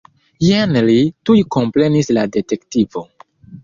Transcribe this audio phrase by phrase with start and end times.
[0.45, 0.95] Jen li,
[1.29, 3.09] tuj komprenis la detektivo.